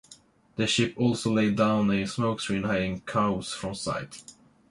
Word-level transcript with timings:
The 0.55 0.65
ship 0.65 0.95
also 0.97 1.31
laid 1.31 1.57
down 1.57 1.91
a 1.91 2.05
smokescreen 2.05 2.65
hiding 2.65 3.01
Cowes 3.01 3.53
from 3.53 3.75
sight. 3.75 4.33